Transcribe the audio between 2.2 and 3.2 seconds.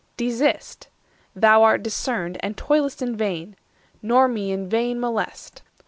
And toil'st in